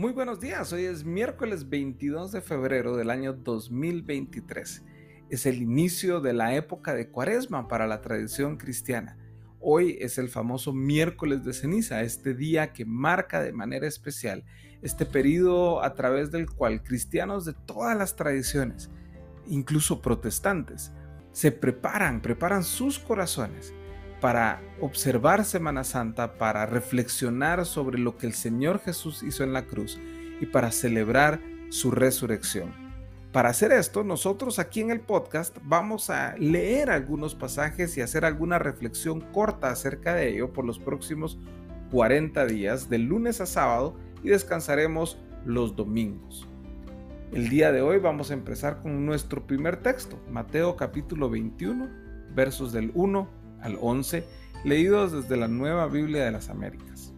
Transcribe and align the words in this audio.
Muy 0.00 0.12
buenos 0.12 0.40
días, 0.40 0.72
hoy 0.72 0.86
es 0.86 1.04
miércoles 1.04 1.68
22 1.68 2.32
de 2.32 2.40
febrero 2.40 2.96
del 2.96 3.10
año 3.10 3.34
2023. 3.34 4.82
Es 5.28 5.44
el 5.44 5.60
inicio 5.60 6.22
de 6.22 6.32
la 6.32 6.54
época 6.54 6.94
de 6.94 7.10
Cuaresma 7.10 7.68
para 7.68 7.86
la 7.86 8.00
tradición 8.00 8.56
cristiana. 8.56 9.18
Hoy 9.60 9.98
es 10.00 10.16
el 10.16 10.30
famoso 10.30 10.72
miércoles 10.72 11.44
de 11.44 11.52
ceniza, 11.52 12.00
este 12.00 12.32
día 12.32 12.72
que 12.72 12.86
marca 12.86 13.42
de 13.42 13.52
manera 13.52 13.86
especial 13.86 14.42
este 14.80 15.04
periodo 15.04 15.84
a 15.84 15.92
través 15.92 16.30
del 16.30 16.48
cual 16.48 16.82
cristianos 16.82 17.44
de 17.44 17.52
todas 17.52 17.94
las 17.94 18.16
tradiciones, 18.16 18.88
incluso 19.48 20.00
protestantes, 20.00 20.92
se 21.32 21.52
preparan, 21.52 22.22
preparan 22.22 22.64
sus 22.64 22.98
corazones 22.98 23.74
para 24.20 24.60
observar 24.80 25.44
Semana 25.44 25.82
Santa, 25.82 26.34
para 26.34 26.66
reflexionar 26.66 27.64
sobre 27.64 27.98
lo 27.98 28.16
que 28.16 28.26
el 28.26 28.34
Señor 28.34 28.80
Jesús 28.80 29.22
hizo 29.22 29.44
en 29.44 29.52
la 29.52 29.66
cruz 29.66 29.98
y 30.40 30.46
para 30.46 30.70
celebrar 30.70 31.40
su 31.70 31.90
resurrección. 31.90 32.72
Para 33.32 33.50
hacer 33.50 33.72
esto, 33.72 34.02
nosotros 34.02 34.58
aquí 34.58 34.80
en 34.80 34.90
el 34.90 35.00
podcast 35.00 35.56
vamos 35.62 36.10
a 36.10 36.36
leer 36.36 36.90
algunos 36.90 37.34
pasajes 37.34 37.96
y 37.96 38.00
hacer 38.00 38.24
alguna 38.24 38.58
reflexión 38.58 39.20
corta 39.20 39.70
acerca 39.70 40.14
de 40.14 40.30
ello 40.30 40.52
por 40.52 40.64
los 40.64 40.78
próximos 40.78 41.38
40 41.92 42.44
días, 42.46 42.90
de 42.90 42.98
lunes 42.98 43.40
a 43.40 43.46
sábado, 43.46 43.96
y 44.22 44.28
descansaremos 44.28 45.18
los 45.44 45.76
domingos. 45.76 46.46
El 47.32 47.48
día 47.48 47.72
de 47.72 47.80
hoy 47.80 47.98
vamos 47.98 48.30
a 48.30 48.34
empezar 48.34 48.82
con 48.82 49.06
nuestro 49.06 49.46
primer 49.46 49.76
texto, 49.76 50.20
Mateo 50.28 50.76
capítulo 50.76 51.30
21, 51.30 51.88
versos 52.34 52.72
del 52.72 52.90
1 52.94 53.39
al 53.62 53.78
11, 53.80 54.24
leídos 54.64 55.12
desde 55.12 55.36
la 55.36 55.48
Nueva 55.48 55.86
Biblia 55.86 56.24
de 56.24 56.32
las 56.32 56.48
Américas. 56.48 57.12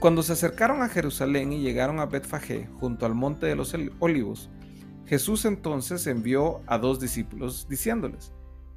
Cuando 0.00 0.22
se 0.22 0.32
acercaron 0.32 0.82
a 0.82 0.88
Jerusalén 0.88 1.52
y 1.52 1.60
llegaron 1.60 2.00
a 2.00 2.06
Betfagé, 2.06 2.68
junto 2.80 3.04
al 3.04 3.14
monte 3.14 3.46
de 3.46 3.56
los 3.56 3.74
Olivos, 3.98 4.48
Jesús 5.06 5.44
entonces 5.44 6.06
envió 6.06 6.62
a 6.66 6.78
dos 6.78 7.00
discípulos 7.00 7.66
diciéndoles, 7.68 8.32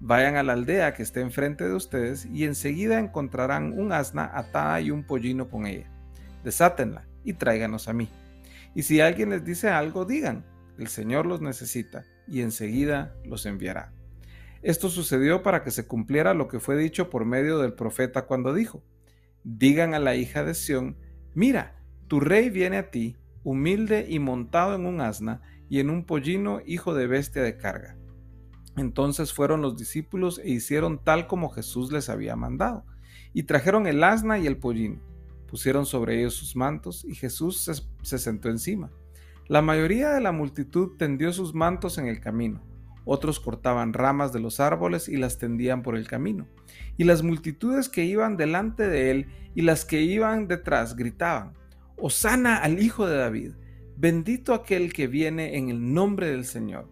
Vayan 0.06 0.36
a 0.36 0.44
la 0.44 0.52
aldea 0.52 0.94
que 0.94 1.02
está 1.02 1.22
enfrente 1.22 1.64
de 1.64 1.74
ustedes 1.74 2.26
y 2.26 2.44
enseguida 2.44 3.00
encontrarán 3.00 3.72
un 3.80 3.94
asna 3.94 4.30
atada 4.34 4.82
y 4.82 4.92
un 4.92 5.04
pollino 5.04 5.50
con 5.50 5.66
ella. 5.66 5.90
Desátenla 6.44 7.08
y 7.24 7.34
tráiganos 7.34 7.88
a 7.88 7.94
mí. 7.94 8.10
Y 8.76 8.84
si 8.84 9.00
alguien 9.00 9.30
les 9.30 9.46
dice 9.46 9.70
algo, 9.70 10.04
digan, 10.04 10.44
el 10.78 10.88
Señor 10.88 11.26
los 11.26 11.40
necesita 11.40 12.04
y 12.28 12.42
enseguida 12.42 13.16
los 13.24 13.46
enviará. 13.46 13.94
Esto 14.64 14.88
sucedió 14.88 15.44
para 15.44 15.62
que 15.62 15.72
se 15.72 15.88
cumpliera 15.88 16.34
lo 16.34 16.48
que 16.48 16.62
fue 16.62 16.78
dicho 16.78 17.10
por 17.10 17.26
medio 17.26 17.60
del 17.60 17.74
profeta 17.74 18.26
cuando 18.26 18.54
dijo, 18.54 18.82
digan 19.44 19.94
a 19.94 20.00
la 20.00 20.16
hija 20.16 20.46
de 20.46 20.54
Sión, 20.54 20.98
mira, 21.34 21.76
tu 22.08 22.22
rey 22.22 22.50
viene 22.50 22.78
a 22.78 22.90
ti, 22.90 23.18
humilde 23.44 24.06
y 24.08 24.20
montado 24.20 24.76
en 24.76 24.86
un 24.86 25.02
asna 25.02 25.42
y 25.68 25.82
en 25.82 25.90
un 25.90 26.06
pollino 26.06 26.62
hijo 26.66 26.94
de 26.94 27.08
bestia 27.08 27.44
de 27.44 27.58
carga. 27.58 27.98
Entonces 28.78 29.34
fueron 29.34 29.62
los 29.62 29.76
discípulos 29.76 30.40
e 30.40 30.52
hicieron 30.52 31.04
tal 31.04 31.28
como 31.28 31.50
Jesús 31.50 31.92
les 31.92 32.08
había 32.08 32.38
mandado, 32.38 32.86
y 33.34 33.44
trajeron 33.44 33.86
el 33.86 34.02
asna 34.02 34.40
y 34.40 34.48
el 34.48 34.56
pollino, 34.56 35.02
pusieron 35.46 35.86
sobre 35.86 36.20
ellos 36.20 36.36
sus 36.36 36.56
mantos, 36.56 37.04
y 37.04 37.16
Jesús 37.16 37.62
se, 37.62 37.74
se 38.02 38.18
sentó 38.18 38.48
encima. 38.48 38.92
La 39.50 39.62
mayoría 39.62 40.12
de 40.12 40.22
la 40.22 40.32
multitud 40.32 40.96
tendió 40.98 41.34
sus 41.34 41.54
mantos 41.54 41.98
en 41.98 42.08
el 42.08 42.22
camino 42.22 42.73
otros 43.06 43.40
cortaban 43.40 43.94
ramas 43.94 44.34
de 44.34 44.40
los 44.40 44.60
árboles 44.60 45.10
y 45.10 45.18
las 45.18 45.38
tendían 45.38 45.84
por 45.84 45.96
el 45.98 46.08
camino. 46.08 46.48
Y 46.98 47.04
las 47.04 47.24
multitudes 47.24 47.90
que 47.90 48.06
iban 48.06 48.38
delante 48.38 48.88
de 48.88 49.12
él 49.12 49.28
y 49.56 49.62
las 49.62 49.86
que 49.86 50.02
iban 50.02 50.48
detrás 50.48 50.96
gritaban, 50.96 51.54
Osana 51.98 52.58
al 52.58 52.82
Hijo 52.82 53.06
de 53.08 53.18
David, 53.18 53.52
bendito 53.98 54.54
aquel 54.54 54.94
que 54.94 55.08
viene 55.08 55.58
en 55.58 55.70
el 55.70 55.94
nombre 55.94 56.28
del 56.28 56.46
Señor, 56.46 56.90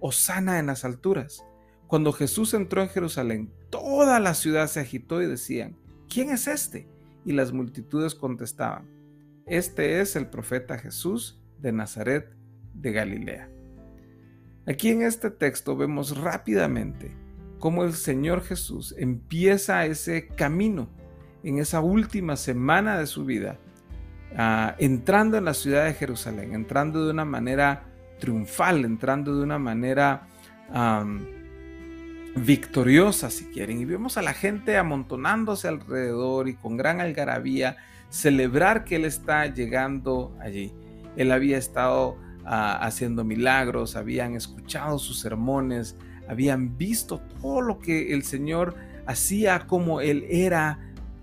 Osana 0.00 0.58
en 0.58 0.66
las 0.66 0.84
alturas. 0.84 1.44
Cuando 1.86 2.12
Jesús 2.12 2.54
entró 2.54 2.82
en 2.82 2.88
Jerusalén, 2.88 3.52
toda 3.70 4.18
la 4.20 4.34
ciudad 4.34 4.66
se 4.66 4.80
agitó 4.80 5.22
y 5.22 5.26
decían, 5.26 5.76
¿quién 6.08 6.30
es 6.30 6.46
este? 6.46 6.88
Y 7.24 7.32
las 7.32 7.52
multitudes 7.52 8.14
contestaban, 8.14 8.88
este 9.46 10.00
es 10.00 10.16
el 10.16 10.28
profeta 10.28 10.78
Jesús 10.78 11.40
de 11.58 11.72
Nazaret 11.72 12.34
de 12.74 12.92
Galilea. 12.92 13.50
Aquí 14.66 14.90
en 14.90 15.02
este 15.02 15.30
texto 15.30 15.76
vemos 15.76 16.16
rápidamente 16.16 17.16
cómo 17.58 17.84
el 17.84 17.94
Señor 17.94 18.42
Jesús 18.42 18.94
empieza 18.96 19.86
ese 19.86 20.28
camino 20.28 20.88
en 21.42 21.58
esa 21.58 21.80
última 21.80 22.36
semana 22.36 22.98
de 22.98 23.06
su 23.06 23.24
vida, 23.24 23.58
ah, 24.36 24.76
entrando 24.78 25.36
en 25.36 25.44
la 25.44 25.54
ciudad 25.54 25.84
de 25.84 25.94
Jerusalén, 25.94 26.54
entrando 26.54 27.04
de 27.04 27.10
una 27.10 27.24
manera 27.24 27.88
triunfal, 28.20 28.84
entrando 28.84 29.36
de 29.36 29.42
una 29.42 29.58
manera 29.58 30.28
victoriosa, 32.36 33.30
si 33.30 33.46
quieren. 33.46 33.80
Y 33.80 33.84
vemos 33.84 34.16
a 34.16 34.22
la 34.22 34.32
gente 34.32 34.78
amontonándose 34.78 35.68
alrededor 35.68 36.48
y 36.48 36.54
con 36.54 36.76
gran 36.76 37.00
algarabía 37.00 37.76
celebrar 38.08 38.84
que 38.84 38.96
Él 38.96 39.04
está 39.04 39.46
llegando 39.46 40.36
allí. 40.40 40.72
Él 41.16 41.32
había 41.32 41.58
estado 41.58 42.16
haciendo 42.44 43.24
milagros, 43.24 43.96
habían 43.96 44.34
escuchado 44.34 44.98
sus 44.98 45.20
sermones, 45.20 45.96
habían 46.28 46.76
visto 46.76 47.20
todo 47.40 47.60
lo 47.60 47.78
que 47.78 48.12
el 48.12 48.22
Señor 48.22 48.74
hacía 49.06 49.66
como 49.66 50.00
Él 50.00 50.24
era 50.28 50.78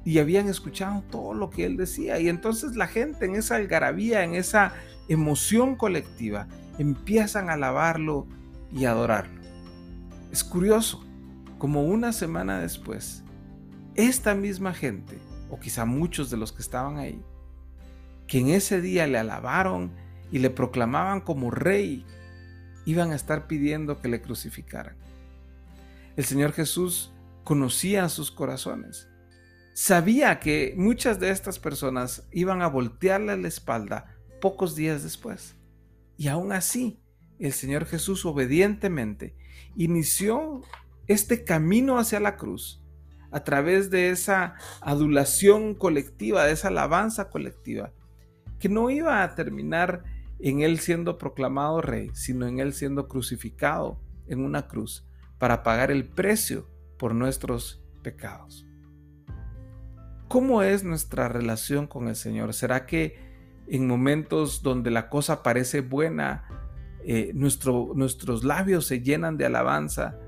y 0.05 0.19
habían 0.19 0.47
escuchado 0.47 1.03
todo 1.09 1.33
lo 1.33 1.49
que 1.49 1.65
Él 1.65 1.77
decía. 1.77 2.19
Y 2.19 2.29
entonces 2.29 2.75
la 2.75 2.87
gente 2.87 3.25
en 3.25 3.35
esa 3.35 3.55
algarabía, 3.55 4.23
en 4.23 4.35
esa 4.35 4.73
emoción 5.07 5.75
colectiva, 5.75 6.47
empiezan 6.77 7.49
a 7.49 7.53
alabarlo 7.53 8.27
y 8.71 8.85
adorarlo. 8.85 9.41
Es 10.31 10.43
curioso, 10.43 11.03
como 11.57 11.83
una 11.83 12.13
semana 12.13 12.59
después, 12.59 13.23
esta 13.95 14.33
misma 14.35 14.73
gente, 14.73 15.17
o 15.49 15.59
quizá 15.59 15.85
muchos 15.85 16.29
de 16.29 16.37
los 16.37 16.53
que 16.53 16.61
estaban 16.61 16.97
ahí, 16.97 17.21
que 18.27 18.39
en 18.39 18.49
ese 18.49 18.79
día 18.79 19.07
le 19.07 19.17
alabaron, 19.17 19.91
y 20.31 20.39
le 20.39 20.49
proclamaban 20.49 21.21
como 21.21 21.51
rey, 21.51 22.05
iban 22.85 23.11
a 23.11 23.15
estar 23.15 23.47
pidiendo 23.47 24.01
que 24.01 24.09
le 24.09 24.21
crucificaran. 24.21 24.95
El 26.15 26.25
Señor 26.25 26.51
Jesús 26.53 27.13
conocía 27.43 28.09
sus 28.09 28.31
corazones. 28.31 29.09
Sabía 29.73 30.39
que 30.39 30.73
muchas 30.75 31.19
de 31.19 31.29
estas 31.29 31.59
personas 31.59 32.27
iban 32.31 32.61
a 32.61 32.67
voltearle 32.67 33.37
la 33.37 33.47
espalda 33.47 34.17
pocos 34.41 34.75
días 34.75 35.03
después. 35.03 35.55
Y 36.17 36.27
aún 36.27 36.51
así, 36.51 36.99
el 37.39 37.53
Señor 37.53 37.85
Jesús 37.85 38.25
obedientemente 38.25 39.35
inició 39.75 40.61
este 41.07 41.43
camino 41.43 41.97
hacia 41.97 42.19
la 42.19 42.35
cruz 42.35 42.83
a 43.31 43.43
través 43.43 43.89
de 43.89 44.09
esa 44.09 44.55
adulación 44.81 45.75
colectiva, 45.75 46.45
de 46.45 46.51
esa 46.51 46.67
alabanza 46.67 47.29
colectiva, 47.29 47.93
que 48.59 48.69
no 48.69 48.89
iba 48.89 49.23
a 49.23 49.35
terminar 49.35 50.03
en 50.39 50.61
Él 50.61 50.79
siendo 50.79 51.17
proclamado 51.17 51.81
rey, 51.81 52.11
sino 52.13 52.47
en 52.47 52.59
Él 52.59 52.73
siendo 52.73 53.07
crucificado 53.07 53.99
en 54.27 54.43
una 54.43 54.67
cruz 54.67 55.07
para 55.37 55.63
pagar 55.63 55.91
el 55.91 56.05
precio 56.05 56.67
por 56.97 57.13
nuestros 57.15 57.83
pecados. 58.03 58.65
¿Cómo 60.27 60.61
es 60.61 60.83
nuestra 60.83 61.27
relación 61.27 61.87
con 61.87 62.07
el 62.07 62.15
Señor? 62.15 62.53
¿Será 62.53 62.85
que 62.85 63.29
en 63.67 63.87
momentos 63.87 64.63
donde 64.63 64.91
la 64.91 65.09
cosa 65.09 65.43
parece 65.43 65.81
buena, 65.81 66.45
eh, 67.03 67.31
nuestros 67.33 68.43
labios 68.43 68.85
se 68.85 69.01
llenan 69.01 69.37
de 69.37 69.45
alabanza, 69.45 70.19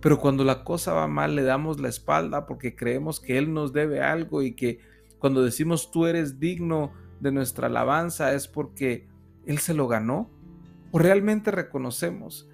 pero 0.00 0.18
cuando 0.18 0.44
la 0.44 0.64
cosa 0.64 0.92
va 0.92 1.08
mal 1.08 1.34
le 1.34 1.42
damos 1.42 1.80
la 1.80 1.88
espalda 1.88 2.46
porque 2.46 2.74
creemos 2.74 3.20
que 3.20 3.38
Él 3.38 3.52
nos 3.52 3.72
debe 3.72 4.00
algo 4.00 4.42
y 4.42 4.54
que 4.54 4.80
cuando 5.18 5.42
decimos 5.42 5.90
tú 5.90 6.06
eres 6.06 6.38
digno 6.38 6.92
de 7.20 7.32
nuestra 7.32 7.68
alabanza 7.68 8.34
es 8.34 8.48
porque 8.48 9.08
él 9.46 9.58
se 9.58 9.74
lo 9.74 9.88
ganó? 9.88 10.30
¿O 10.90 10.98
realmente 10.98 11.50
reconocemos 11.50 12.48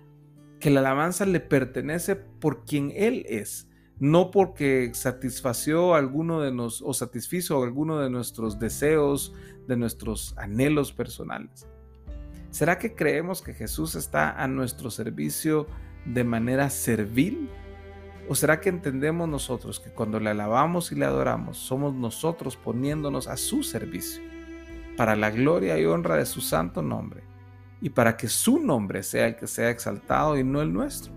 que 0.60 0.70
la 0.70 0.80
alabanza 0.80 1.26
le 1.26 1.40
pertenece 1.40 2.16
por 2.16 2.64
quien 2.64 2.92
Él 2.94 3.24
es, 3.28 3.68
no 3.98 4.30
porque 4.30 4.90
satisfació 4.94 5.94
alguno 5.94 6.40
de 6.40 6.52
nos 6.52 6.82
o 6.82 6.94
satisfizo 6.94 7.62
alguno 7.62 7.98
de 7.98 8.10
nuestros 8.10 8.58
deseos, 8.58 9.34
de 9.66 9.76
nuestros 9.76 10.36
anhelos 10.38 10.92
personales? 10.92 11.66
¿Será 12.50 12.78
que 12.78 12.94
creemos 12.94 13.42
que 13.42 13.54
Jesús 13.54 13.94
está 13.94 14.30
a 14.42 14.48
nuestro 14.48 14.90
servicio 14.90 15.66
de 16.06 16.24
manera 16.24 16.70
servil? 16.70 17.50
¿O 18.28 18.34
será 18.34 18.60
que 18.60 18.68
entendemos 18.68 19.28
nosotros 19.28 19.80
que 19.80 19.90
cuando 19.90 20.20
le 20.20 20.30
alabamos 20.30 20.92
y 20.92 20.94
le 20.94 21.04
adoramos, 21.04 21.58
somos 21.58 21.94
nosotros 21.94 22.56
poniéndonos 22.56 23.26
a 23.26 23.36
su 23.36 23.62
servicio? 23.62 24.22
Para 24.98 25.14
la 25.14 25.30
gloria 25.30 25.78
y 25.78 25.86
honra 25.86 26.16
de 26.16 26.26
su 26.26 26.40
santo 26.40 26.82
nombre, 26.82 27.22
y 27.80 27.88
para 27.90 28.16
que 28.16 28.26
su 28.26 28.58
nombre 28.58 29.04
sea 29.04 29.28
el 29.28 29.36
que 29.36 29.46
sea 29.46 29.70
exaltado 29.70 30.36
y 30.36 30.42
no 30.42 30.60
el 30.60 30.72
nuestro. 30.72 31.12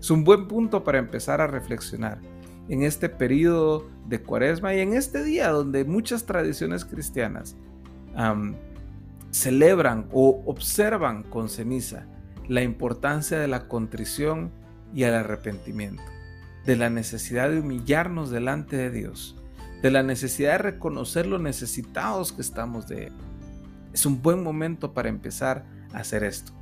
Es 0.00 0.10
un 0.10 0.24
buen 0.24 0.48
punto 0.48 0.82
para 0.82 0.98
empezar 0.98 1.42
a 1.42 1.46
reflexionar 1.46 2.22
en 2.70 2.82
este 2.82 3.10
periodo 3.10 3.86
de 4.06 4.22
cuaresma 4.22 4.74
y 4.74 4.80
en 4.80 4.94
este 4.94 5.22
día 5.22 5.50
donde 5.50 5.84
muchas 5.84 6.24
tradiciones 6.24 6.86
cristianas 6.86 7.54
celebran 9.30 10.08
o 10.10 10.42
observan 10.46 11.22
con 11.22 11.50
ceniza 11.50 12.06
la 12.48 12.62
importancia 12.62 13.38
de 13.38 13.46
la 13.46 13.68
contrición 13.68 14.52
y 14.94 15.02
el 15.02 15.12
arrepentimiento, 15.12 16.02
de 16.64 16.76
la 16.76 16.88
necesidad 16.88 17.50
de 17.50 17.60
humillarnos 17.60 18.30
delante 18.30 18.76
de 18.76 18.90
Dios, 18.90 19.39
de 19.82 19.90
la 19.90 20.02
necesidad 20.02 20.52
de 20.52 20.58
reconocer 20.58 21.26
lo 21.26 21.38
necesitados 21.38 22.32
que 22.32 22.42
estamos 22.42 22.86
de 22.86 23.06
Él. 23.06 23.12
Es 23.92 24.06
un 24.06 24.22
buen 24.22 24.42
momento 24.42 24.92
para 24.92 25.08
empezar 25.08 25.64
a 25.92 25.98
hacer 25.98 26.22
esto. 26.22 26.52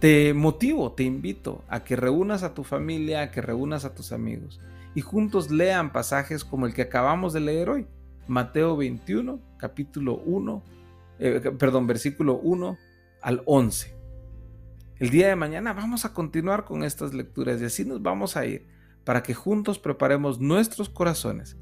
Te 0.00 0.34
motivo, 0.34 0.92
te 0.92 1.02
invito 1.02 1.64
a 1.68 1.82
que 1.84 1.96
reúnas 1.96 2.42
a 2.42 2.54
tu 2.54 2.64
familia, 2.64 3.22
a 3.22 3.30
que 3.30 3.40
reúnas 3.40 3.84
a 3.84 3.94
tus 3.94 4.12
amigos 4.12 4.60
y 4.94 5.00
juntos 5.00 5.50
lean 5.50 5.92
pasajes 5.92 6.44
como 6.44 6.66
el 6.66 6.74
que 6.74 6.82
acabamos 6.82 7.32
de 7.32 7.40
leer 7.40 7.68
hoy, 7.68 7.86
Mateo 8.26 8.76
21, 8.76 9.40
capítulo 9.56 10.16
1, 10.24 10.62
eh, 11.18 11.52
perdón, 11.58 11.86
versículo 11.86 12.38
1 12.38 12.78
al 13.22 13.42
11. 13.46 13.94
El 14.98 15.10
día 15.10 15.28
de 15.28 15.36
mañana 15.36 15.72
vamos 15.72 16.04
a 16.04 16.12
continuar 16.12 16.64
con 16.64 16.82
estas 16.82 17.14
lecturas 17.14 17.60
y 17.60 17.64
así 17.64 17.84
nos 17.84 18.02
vamos 18.02 18.36
a 18.36 18.44
ir 18.46 18.66
para 19.04 19.22
que 19.22 19.34
juntos 19.34 19.78
preparemos 19.78 20.40
nuestros 20.40 20.88
corazones 20.88 21.56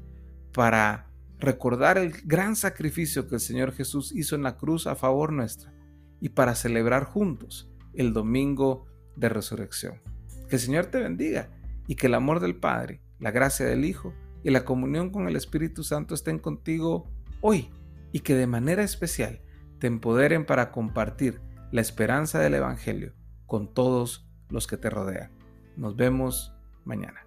para 0.53 1.07
recordar 1.39 1.97
el 1.97 2.11
gran 2.23 2.55
sacrificio 2.55 3.27
que 3.27 3.35
el 3.35 3.41
Señor 3.41 3.73
Jesús 3.73 4.11
hizo 4.15 4.35
en 4.35 4.43
la 4.43 4.57
cruz 4.57 4.87
a 4.87 4.95
favor 4.95 5.31
nuestra 5.31 5.73
y 6.19 6.29
para 6.29 6.55
celebrar 6.55 7.03
juntos 7.03 7.71
el 7.93 8.13
domingo 8.13 8.87
de 9.15 9.29
resurrección. 9.29 10.01
Que 10.49 10.55
el 10.55 10.61
Señor 10.61 10.87
te 10.87 10.99
bendiga 10.99 11.49
y 11.87 11.95
que 11.95 12.07
el 12.07 12.13
amor 12.13 12.39
del 12.39 12.55
Padre, 12.55 13.01
la 13.19 13.31
gracia 13.31 13.65
del 13.65 13.85
Hijo 13.85 14.13
y 14.43 14.49
la 14.49 14.65
comunión 14.65 15.09
con 15.09 15.27
el 15.27 15.35
Espíritu 15.35 15.83
Santo 15.83 16.15
estén 16.15 16.39
contigo 16.39 17.09
hoy 17.41 17.69
y 18.11 18.21
que 18.21 18.35
de 18.35 18.47
manera 18.47 18.83
especial 18.83 19.41
te 19.79 19.87
empoderen 19.87 20.45
para 20.45 20.71
compartir 20.71 21.41
la 21.71 21.81
esperanza 21.81 22.39
del 22.39 22.55
Evangelio 22.55 23.13
con 23.45 23.73
todos 23.73 24.27
los 24.49 24.67
que 24.67 24.77
te 24.77 24.89
rodean. 24.89 25.31
Nos 25.75 25.95
vemos 25.95 26.53
mañana. 26.85 27.25